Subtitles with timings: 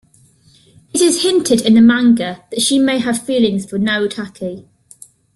[0.95, 4.65] It is hinted in the manga that she may have feelings for Narutaki.